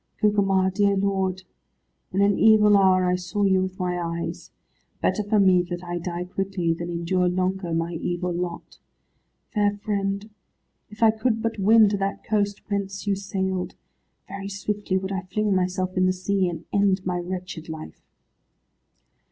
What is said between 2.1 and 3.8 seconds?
in an evil hour I saw you with